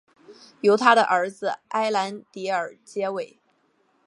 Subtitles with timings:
[0.61, 3.39] 由他的儿子埃兰迪尔接位。